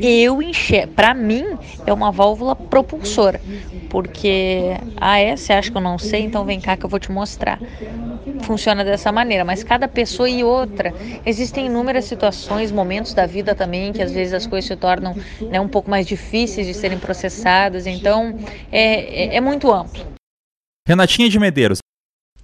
[0.00, 1.44] Eu enxergo, para mim
[1.86, 3.40] é uma válvula propulsora,
[3.88, 7.00] porque ah é, você acha que eu não sei, então vem cá que eu vou
[7.00, 7.58] te mostrar.
[8.42, 10.94] Funciona dessa maneira, mas cada pessoa e outra
[11.26, 15.14] existem existem inúmeras situações, momentos da vida também, que às vezes as coisas se tornam
[15.40, 17.86] né, um pouco mais difíceis de serem processadas.
[17.86, 18.38] Então,
[18.70, 20.06] é, é, é muito amplo.
[20.86, 21.78] Renatinha de Medeiros.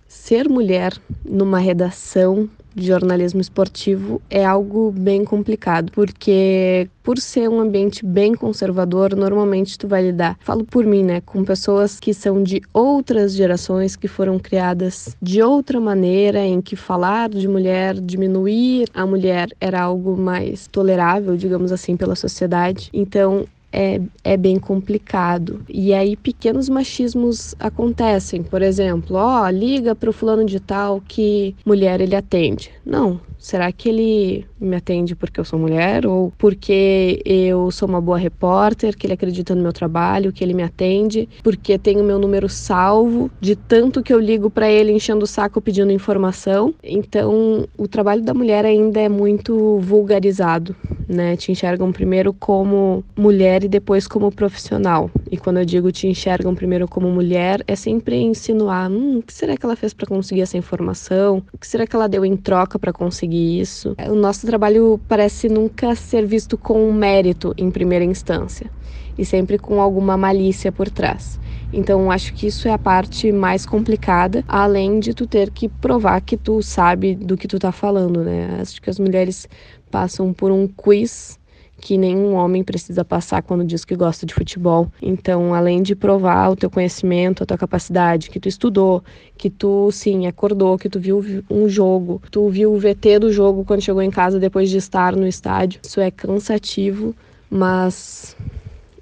[0.06, 0.92] Ser mulher
[1.24, 8.34] numa redação de jornalismo esportivo é algo bem complicado, porque por ser um ambiente bem
[8.34, 13.34] conservador, normalmente tu vai lidar, falo por mim, né, com pessoas que são de outras
[13.34, 19.48] gerações que foram criadas de outra maneira, em que falar de mulher, diminuir a mulher
[19.60, 22.88] era algo mais tolerável, digamos assim, pela sociedade.
[22.92, 25.62] Então, é, é bem complicado.
[25.68, 28.42] E aí pequenos machismos acontecem.
[28.42, 32.70] Por exemplo, ó, liga para o fulano de tal que mulher ele atende.
[32.86, 38.00] Não, Será que ele me atende porque eu sou mulher ou porque eu sou uma
[38.00, 42.18] boa repórter, que ele acredita no meu trabalho, que ele me atende, porque tenho meu
[42.18, 46.72] número salvo de tanto que eu ligo para ele enchendo o saco pedindo informação?
[46.82, 50.74] Então, o trabalho da mulher ainda é muito vulgarizado,
[51.06, 51.36] né?
[51.36, 55.10] Te enxergam primeiro como mulher e depois como profissional.
[55.30, 59.32] E quando eu digo te enxergam primeiro como mulher, é sempre insinuar, hum, o que
[59.32, 61.42] será que ela fez para conseguir essa informação?
[61.52, 63.94] O que será que ela deu em troca para conseguir isso.
[64.08, 68.70] O nosso trabalho parece nunca ser visto com mérito em primeira instância
[69.16, 71.38] e sempre com alguma malícia por trás.
[71.72, 76.20] Então, acho que isso é a parte mais complicada, além de tu ter que provar
[76.20, 78.58] que tu sabe do que tu tá falando, né?
[78.60, 79.48] Acho que as mulheres
[79.90, 81.38] passam por um quiz
[81.84, 84.90] que nenhum homem precisa passar quando diz que gosta de futebol.
[85.02, 89.04] Então, além de provar o teu conhecimento, a tua capacidade, que tu estudou,
[89.36, 93.66] que tu sim acordou, que tu viu um jogo, tu viu o VT do jogo
[93.66, 97.14] quando chegou em casa depois de estar no estádio, isso é cansativo,
[97.50, 98.34] mas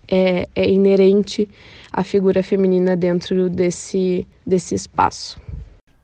[0.09, 1.49] é, é inerente
[1.93, 5.41] à figura feminina dentro desse, desse espaço.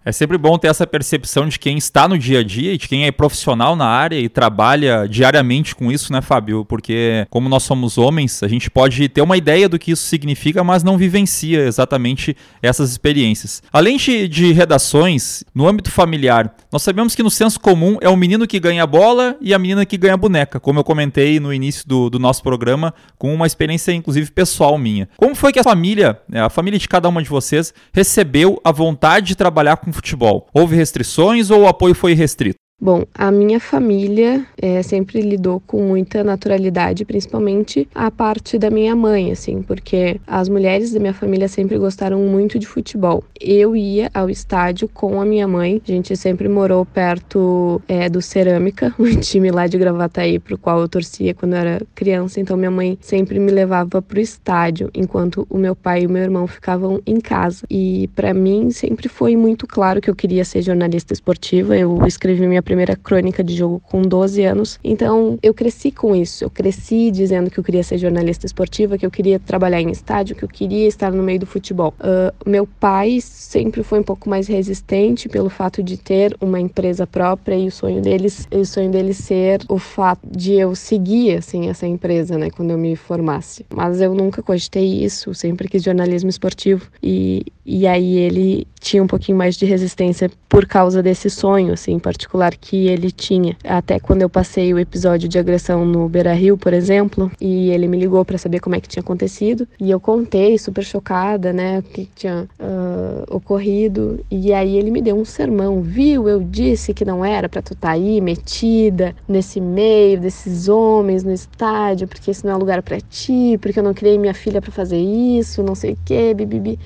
[0.04, 2.88] É sempre bom ter essa percepção de quem está no dia a dia e de
[2.88, 6.64] quem é profissional na área e trabalha diariamente com isso, né, Fábio?
[6.64, 10.62] Porque, como nós somos homens, a gente pode ter uma ideia do que isso significa,
[10.62, 13.60] mas não vivencia exatamente essas experiências.
[13.72, 18.16] Além de, de redações, no âmbito familiar, nós sabemos que no senso comum é o
[18.16, 21.40] menino que ganha a bola e a menina que ganha a boneca, como eu comentei
[21.40, 25.08] no início do, do nosso programa, com uma experiência, inclusive, pessoal minha.
[25.16, 29.26] Como foi que a família, a família de cada uma de vocês, recebeu a vontade
[29.26, 30.48] de trabalhar com futebol?
[30.52, 32.58] Houve restrições ou o apoio foi restrito?
[32.80, 38.94] Bom, a minha família é, sempre lidou com muita naturalidade, principalmente a parte da minha
[38.94, 43.24] mãe, assim, porque as mulheres da minha família sempre gostaram muito de futebol.
[43.40, 48.22] Eu ia ao estádio com a minha mãe, a gente sempre morou perto é, do
[48.22, 52.56] Cerâmica, um time lá de Gravataí, pro qual eu torcia quando eu era criança, então
[52.56, 56.46] minha mãe sempre me levava pro estádio, enquanto o meu pai e o meu irmão
[56.46, 57.66] ficavam em casa.
[57.68, 62.46] E para mim sempre foi muito claro que eu queria ser jornalista esportiva, eu escrevi
[62.46, 64.78] minha primeira crônica de jogo com 12 anos.
[64.84, 66.44] Então, eu cresci com isso.
[66.44, 70.36] Eu cresci dizendo que eu queria ser jornalista esportiva, que eu queria trabalhar em estádio,
[70.36, 71.94] que eu queria estar no meio do futebol.
[71.98, 77.06] Uh, meu pai sempre foi um pouco mais resistente pelo fato de ter uma empresa
[77.06, 81.70] própria e o sonho deles, o sonho dele ser o fato de eu seguir assim
[81.70, 83.64] essa empresa, né, quando eu me formasse.
[83.74, 89.06] Mas eu nunca cogitei isso, sempre quis jornalismo esportivo e e aí ele tinha um
[89.06, 93.56] pouquinho mais de resistência por causa desse sonho, assim, particular que ele tinha.
[93.64, 97.88] Até quando eu passei o episódio de agressão no Beira Rio, por exemplo, e ele
[97.88, 101.78] me ligou para saber como é que tinha acontecido, e eu contei, super chocada, né,
[101.80, 106.28] o que tinha uh, ocorrido, e aí ele me deu um sermão, viu?
[106.28, 111.24] Eu disse que não era para tu estar tá aí metida nesse meio desses homens
[111.24, 114.60] no estádio, porque esse não é lugar para ti, porque eu não criei minha filha
[114.60, 116.78] para fazer isso, não sei o que, bibibi.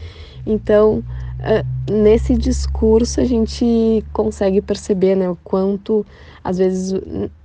[0.46, 1.02] Então,
[1.90, 6.06] nesse discurso a gente consegue perceber né, o quanto,
[6.42, 6.94] às vezes,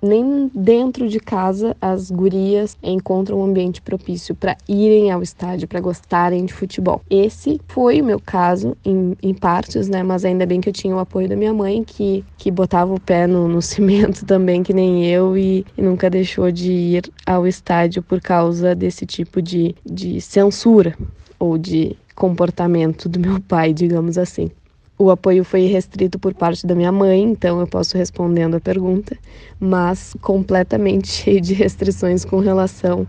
[0.01, 5.79] nem dentro de casa as gurias encontram um ambiente propício para irem ao estádio, para
[5.79, 7.01] gostarem de futebol.
[7.09, 10.03] Esse foi o meu caso, em, em, partes, né?
[10.03, 12.99] Mas ainda bem que eu tinha o apoio da minha mãe, que, que botava o
[12.99, 17.47] pé no, no cimento também, que nem eu, e, e, nunca deixou de ir ao
[17.47, 20.95] estádio por causa desse tipo de, de censura
[21.39, 24.49] ou de comportamento do meu pai, digamos assim.
[24.97, 29.15] O apoio foi restrito por parte da minha mãe, então eu posso respondendo a pergunta,
[29.59, 33.05] mas completamente cheio de restrições com relação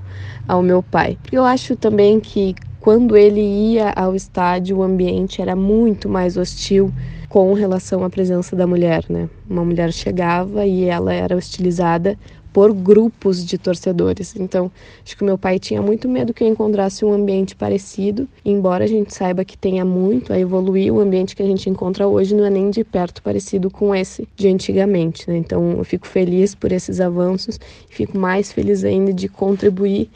[0.47, 1.17] ao meu pai.
[1.33, 6.93] Eu acho também que quando ele ia ao estádio, o ambiente era muito mais hostil
[7.31, 9.29] com relação à presença da mulher, né?
[9.49, 12.19] Uma mulher chegava e ela era hostilizada
[12.53, 14.35] por grupos de torcedores.
[14.37, 14.71] Então,
[15.05, 18.85] acho que o meu pai tinha muito medo que eu encontrasse um ambiente parecido, embora
[18.85, 22.35] a gente saiba que tenha muito a evoluir, o ambiente que a gente encontra hoje
[22.35, 25.29] não é nem de perto parecido com esse de antigamente.
[25.29, 25.37] Né?
[25.39, 27.59] Então, eu fico feliz por esses avanços
[27.91, 30.11] e fico mais feliz ainda de contribuir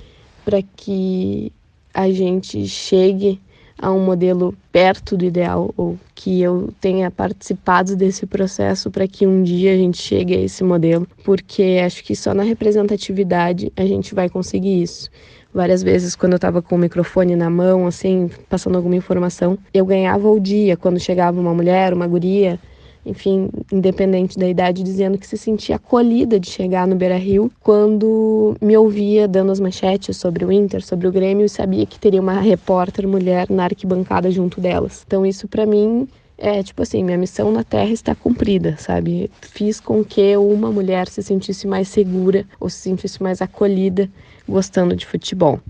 [0.45, 1.53] para que
[1.95, 3.41] a gente chegue
[3.79, 9.27] a um modelo perto do ideal ou que eu tenha participado desse processo para que
[9.27, 13.85] um dia a gente chegue a esse modelo, porque acho que só na representatividade a
[13.85, 15.11] gente vai conseguir isso.
[15.55, 19.85] Várias vezes, quando eu estava com o microfone na mão, assim, passando alguma informação, eu
[19.85, 22.59] ganhava o dia quando chegava uma mulher, uma guria,
[23.05, 28.57] enfim, independente da idade, dizendo que se sentia acolhida de chegar no Beira Rio quando
[28.61, 32.21] me ouvia dando as manchetes sobre o Inter, sobre o Grêmio e sabia que teria
[32.21, 35.03] uma repórter mulher na arquibancada junto delas.
[35.07, 39.31] Então, isso para mim é tipo assim, minha missão na Terra está cumprida, sabe?
[39.41, 44.11] Fiz com que uma mulher se sentisse mais segura ou se sentisse mais acolhida
[44.49, 45.61] gostando de futebol.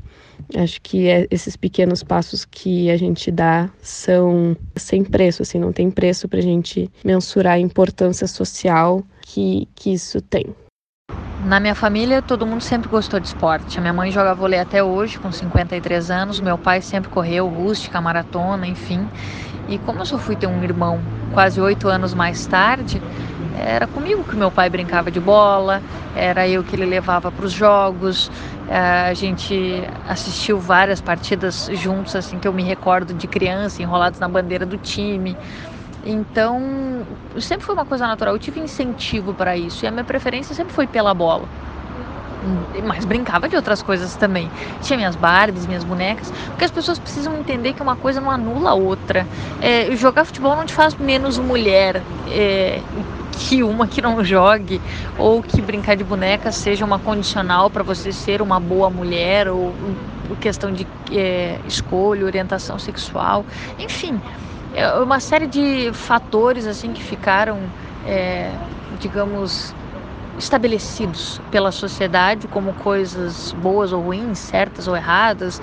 [0.57, 5.73] Acho que é, esses pequenos passos que a gente dá são sem preço, assim, não
[5.73, 10.47] tem preço para a gente mensurar a importância social que, que isso tem.
[11.45, 13.77] Na minha família, todo mundo sempre gostou de esporte.
[13.77, 16.41] A minha mãe joga vôlei até hoje, com 53 anos.
[16.41, 19.05] Meu pai sempre correu rústica, maratona, enfim.
[19.69, 21.01] E como eu só fui ter um irmão
[21.33, 23.03] quase oito anos mais tarde,
[23.59, 25.83] era comigo que meu pai brincava de bola,
[26.15, 28.31] era eu que ele levava para os jogos.
[28.69, 34.19] É, a gente assistiu várias partidas juntos, assim que eu me recordo de criança, enrolados
[34.19, 35.37] na bandeira do time.
[36.05, 37.07] Então,
[37.39, 38.35] sempre foi uma coisa natural.
[38.35, 41.47] Eu tive incentivo para isso e a minha preferência sempre foi pela bola.
[42.85, 44.51] mas brincava de outras coisas também.
[44.81, 48.71] Tinha minhas Barbies, minhas bonecas, porque as pessoas precisam entender que uma coisa não anula
[48.71, 49.27] a outra.
[49.61, 52.81] É, jogar futebol não te faz menos mulher é,
[53.33, 54.81] que uma que não jogue,
[55.19, 59.75] ou que brincar de boneca seja uma condicional para você ser uma boa mulher, ou
[60.41, 63.45] questão de é, escolha, orientação sexual,
[63.79, 64.21] enfim,
[64.75, 67.59] é uma série de fatores assim que ficaram,
[68.07, 68.51] é,
[68.99, 69.75] digamos,
[70.39, 75.61] estabelecidos pela sociedade como coisas boas ou ruins, certas ou erradas,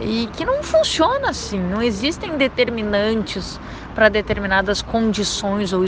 [0.00, 1.58] e que não funciona assim.
[1.58, 3.60] Não existem determinantes
[3.94, 5.84] para determinadas condições ou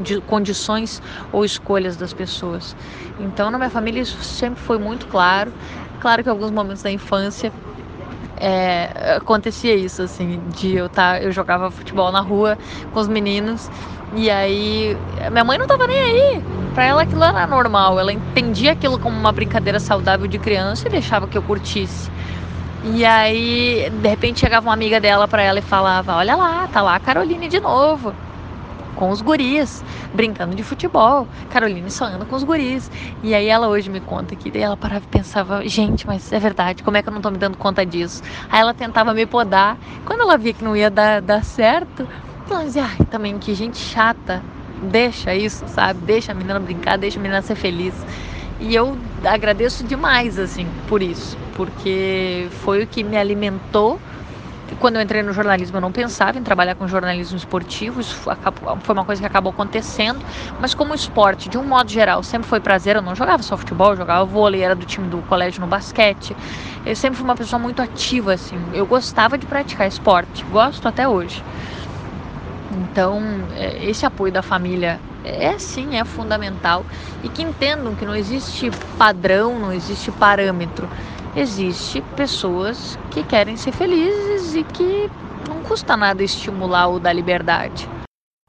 [0.00, 1.00] de, condições
[1.32, 2.76] ou escolhas das pessoas.
[3.18, 5.52] Então, na minha família isso sempre foi muito claro.
[6.00, 7.52] Claro que em alguns momentos da infância
[8.36, 12.58] é, acontecia isso, assim, de eu tá, eu jogava futebol na rua
[12.92, 13.70] com os meninos
[14.16, 14.96] e aí
[15.30, 16.42] minha mãe não tava nem aí.
[16.74, 20.90] Pra ela aquilo era normal, ela entendia aquilo como uma brincadeira saudável de criança e
[20.90, 22.10] deixava que eu curtisse.
[22.86, 26.82] E aí, de repente chegava uma amiga dela para ela e falava: "Olha lá, tá
[26.82, 28.14] lá a Caroline de novo"
[28.94, 29.82] com os guris,
[30.12, 31.26] brincando de futebol.
[31.50, 32.90] Caroline sonhando com os guris.
[33.22, 36.38] E aí ela hoje me conta que daí ela parava e pensava, gente, mas é
[36.38, 38.22] verdade, como é que eu não tô me dando conta disso?
[38.48, 39.76] Aí ela tentava me podar.
[40.04, 42.08] Quando ela via que não ia dar, dar certo,
[42.48, 44.42] ela dizia, ai, também que gente chata.
[44.82, 46.00] Deixa isso, sabe?
[46.00, 47.94] Deixa a menina brincar, deixa a menina ser feliz.
[48.60, 51.36] E eu agradeço demais, assim, por isso.
[51.54, 54.00] Porque foi o que me alimentou
[54.80, 58.94] quando eu entrei no jornalismo, eu não pensava em trabalhar com jornalismo esportivo, isso foi
[58.94, 60.24] uma coisa que acabou acontecendo.
[60.60, 62.96] Mas, como esporte, de um modo geral, sempre foi prazer.
[62.96, 66.36] Eu não jogava só futebol, eu jogava vôlei, era do time do colégio no basquete.
[66.84, 68.58] Eu sempre fui uma pessoa muito ativa, assim.
[68.72, 71.42] Eu gostava de praticar esporte, gosto até hoje.
[72.72, 73.22] Então,
[73.56, 76.84] é, esse apoio da família é sim, é fundamental.
[77.22, 80.88] E que entendam que não existe padrão, não existe parâmetro
[81.36, 85.10] existe pessoas que querem ser felizes e que
[85.48, 87.88] não custa nada estimular o da liberdade.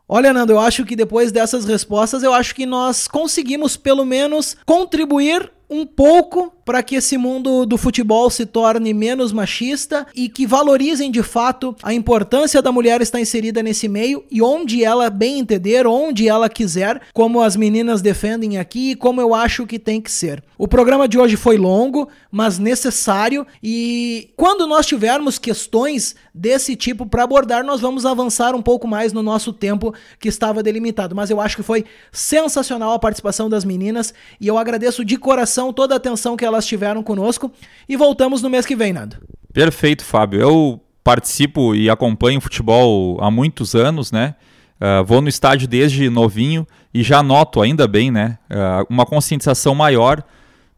[0.07, 4.55] Olha, Nando, eu acho que depois dessas respostas, eu acho que nós conseguimos pelo menos
[4.63, 10.47] contribuir um pouco para que esse mundo do futebol se torne menos machista e que
[10.47, 15.39] valorizem de fato a importância da mulher estar inserida nesse meio e onde ela bem
[15.39, 20.01] entender, onde ela quiser, como as meninas defendem aqui e como eu acho que tem
[20.01, 20.43] que ser.
[20.57, 27.05] O programa de hoje foi longo, mas necessário e quando nós tivermos questões desse tipo
[27.05, 31.29] para abordar, nós vamos avançar um pouco mais no nosso tempo que estava delimitado, mas
[31.29, 35.93] eu acho que foi sensacional a participação das meninas e eu agradeço de coração toda
[35.93, 37.51] a atenção que elas tiveram conosco.
[37.87, 39.17] E voltamos no mês que vem, Nando.
[39.53, 40.41] Perfeito, Fábio.
[40.41, 44.35] Eu participo e acompanho futebol há muitos anos, né?
[44.81, 48.37] Uh, vou no estádio desde novinho e já noto, ainda bem, né?
[48.49, 50.23] Uh, uma conscientização maior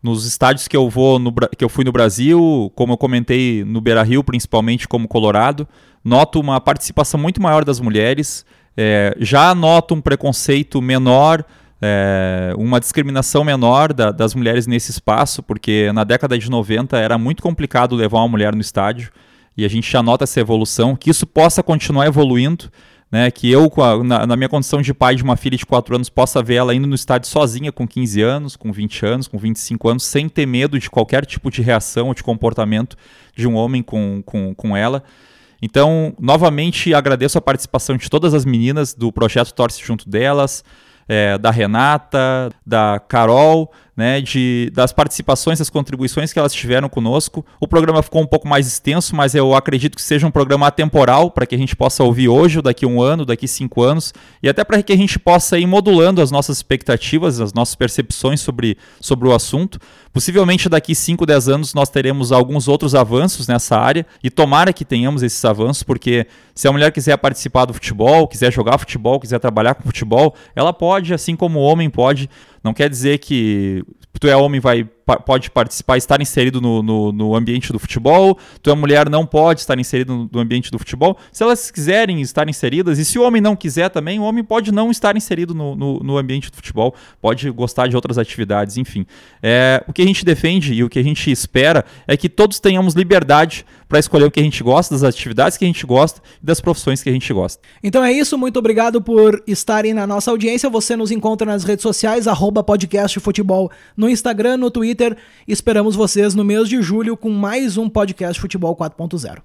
[0.02, 3.82] nos estádios que eu vou no, que eu fui no Brasil, como eu comentei no
[3.82, 5.68] Beira Rio, principalmente como Colorado,
[6.04, 8.46] noto uma participação muito maior das mulheres.
[8.76, 11.44] É, já noto um preconceito menor
[11.82, 17.18] é, uma discriminação menor da, das mulheres nesse espaço, porque na década de 90 era
[17.18, 19.12] muito complicado levar uma mulher no estádio,
[19.56, 22.70] e a gente já nota essa evolução, que isso possa continuar evoluindo,
[23.12, 23.72] né, que eu,
[24.04, 26.76] na, na, minha condição de pai de uma filha de 4 anos, possa ver ela
[26.76, 30.46] indo no estádio sozinha com 15 anos, com 20 anos, com 25 anos, sem ter
[30.46, 32.98] medo de qualquer tipo de reação ou de comportamento
[33.36, 35.04] de um homem com, com, com ela.
[35.62, 40.64] Então, novamente, agradeço a participação de todas as meninas do projeto Torce Junto Delas,
[41.08, 47.44] é, da Renata, da Carol, né, de, das participações, das contribuições que elas tiveram conosco.
[47.60, 51.32] O programa ficou um pouco mais extenso, mas eu acredito que seja um programa atemporal
[51.32, 54.48] para que a gente possa ouvir hoje, ou daqui um ano, daqui cinco anos, e
[54.48, 58.78] até para que a gente possa ir modulando as nossas expectativas, as nossas percepções sobre,
[59.02, 59.80] sobre o assunto.
[60.14, 64.84] Possivelmente daqui 5, 10 anos nós teremos alguns outros avanços nessa área e tomara que
[64.84, 66.26] tenhamos esses avanços, porque
[66.56, 70.74] se a mulher quiser participar do futebol, quiser jogar futebol, quiser trabalhar com futebol, ela
[70.74, 72.28] pode, assim como o homem pode.
[72.68, 73.82] Não quer dizer que
[74.20, 74.86] tu é homem vai
[75.16, 79.62] pode participar, estar inserido no, no, no, ambiente do futebol, tu é mulher não pode
[79.62, 81.18] estar inserido no, no, ambiente do futebol.
[81.32, 84.72] Se elas quiserem estar inseridas, e se o homem não quiser também, o homem pode
[84.72, 89.06] não estar inserido no, no, no ambiente do futebol, pode gostar de outras atividades, enfim.
[89.42, 92.60] É, o que a gente defende e o que a gente espera é que todos
[92.60, 96.22] tenhamos liberdade para escolher o que a gente gosta, das atividades que a gente gosta
[96.42, 97.62] e das profissões que a gente gosta.
[97.82, 100.70] Então é isso, muito obrigado por estarem na nossa audiência.
[100.70, 105.16] Você nos encontra nas redes sociais, arroba podcast futebol, no Instagram, no Twitter.
[105.48, 109.38] Esperamos vocês no mês de julho com mais um podcast Futebol 4.0.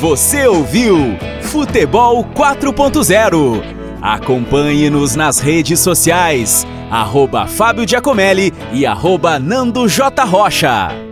[0.00, 0.98] Você ouviu
[1.40, 10.22] Futebol 4.0 Acompanhe-nos nas redes sociais, arroba Fábio Giacomelli e arroba Nando J.
[10.24, 11.05] Rocha.